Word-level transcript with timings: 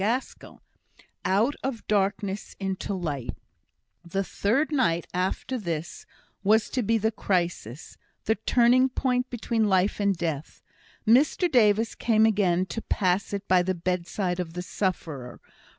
CHAPTER 0.03 0.47
XXXV 0.49 0.59
Out 1.25 1.55
of 1.61 1.85
Darkness 1.87 2.55
into 2.59 2.95
Light 2.95 3.37
The 4.03 4.23
third 4.23 4.71
night 4.71 5.05
after 5.13 5.59
this 5.59 6.07
was 6.43 6.71
to 6.71 6.81
be 6.81 6.97
the 6.97 7.11
crisis 7.11 7.97
the 8.25 8.33
turning 8.33 8.89
point 8.89 9.29
between 9.29 9.69
Life 9.69 9.99
and 9.99 10.17
Death. 10.17 10.63
Mr 11.07 11.51
Davis 11.51 11.93
came 11.93 12.25
again 12.25 12.65
to 12.65 12.81
pass 12.81 13.31
it 13.31 13.47
by 13.47 13.61
the 13.61 13.75
bedside 13.75 14.39
of 14.39 14.53
the 14.53 14.63
sufferer. 14.63 15.39